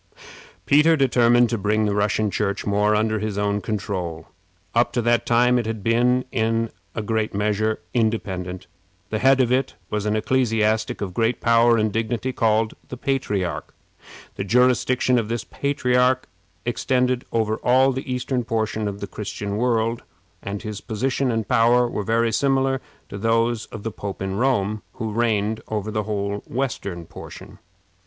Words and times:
Peter 0.65 0.97
determined 0.97 1.47
to 1.47 1.59
bring 1.59 1.85
the 1.85 1.93
Russian 1.93 2.31
Church 2.31 2.65
more 2.65 2.95
under 2.95 3.19
his 3.19 3.37
own 3.37 3.61
control. 3.61 4.25
Up 4.73 4.91
to 4.93 5.01
that 5.03 5.27
time 5.27 5.59
it 5.59 5.67
had 5.67 5.83
been, 5.83 6.25
in 6.31 6.71
a 6.95 7.03
great 7.03 7.35
measure, 7.35 7.79
independent. 7.93 8.65
The 9.11 9.19
head 9.19 9.39
of 9.39 9.51
it 9.51 9.75
was 9.91 10.07
an 10.07 10.15
ecclesiastic 10.15 11.01
of 11.01 11.13
great 11.13 11.39
power 11.39 11.77
and 11.77 11.93
dignity, 11.93 12.33
called 12.33 12.73
the 12.89 12.97
Patriarch. 12.97 13.75
The 14.37 14.43
jurisdiction 14.43 15.19
of 15.19 15.27
this 15.29 15.43
patriarch 15.43 16.27
extended 16.65 17.23
over 17.31 17.57
all 17.57 17.91
the 17.91 18.11
eastern 18.11 18.43
portion 18.43 18.87
of 18.87 19.01
the 19.01 19.07
Christian 19.07 19.55
world, 19.55 20.01
and 20.41 20.63
his 20.63 20.81
position 20.81 21.29
and 21.31 21.47
power 21.47 21.87
were 21.87 22.01
very 22.01 22.31
similar 22.31 22.81
to 23.09 23.19
those 23.19 23.67
of 23.67 23.83
the 23.83 23.91
Pope 23.91 24.19
of 24.23 24.31
Rome, 24.33 24.81
who 24.93 25.11
reigned 25.11 25.61
over 25.67 25.91
the 25.91 26.05
whole 26.05 26.37
western 26.47 27.05
portion. 27.05 27.59